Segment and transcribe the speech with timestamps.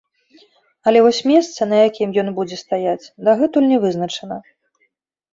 [0.91, 4.35] Але вось месца, на якім ён будзе стаяць, дагэтуль не вызначана.